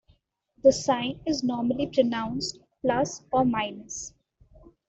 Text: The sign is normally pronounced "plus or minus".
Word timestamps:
The 0.63 0.71
sign 0.71 1.19
is 1.27 1.43
normally 1.43 1.85
pronounced 1.85 2.57
"plus 2.81 3.21
or 3.31 3.45
minus". 3.45 4.15